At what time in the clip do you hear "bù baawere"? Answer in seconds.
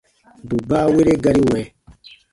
0.47-1.13